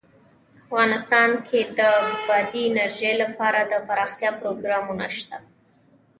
[0.63, 1.79] افغانستان کې د
[2.27, 5.37] بادي انرژي لپاره دپرمختیا پروګرامونه شته.